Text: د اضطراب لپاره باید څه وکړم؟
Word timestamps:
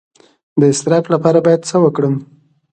د 0.59 0.61
اضطراب 0.71 1.03
لپاره 1.13 1.39
باید 1.45 1.61
څه 1.69 1.75
وکړم؟ 1.83 2.15